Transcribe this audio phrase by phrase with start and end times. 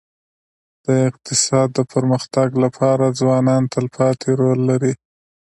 [0.85, 4.93] د اقتصاد د پرمختګ لپاره ځوانان تلپاتې رول لري.